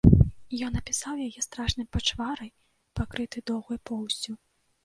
Ён 0.67 0.77
апісаў 0.79 1.15
яе 1.27 1.43
страшным 1.47 1.87
пачварай, 1.97 2.49
пакрыты 3.01 3.45
доўгай 3.51 3.83
поўсцю. 3.93 4.31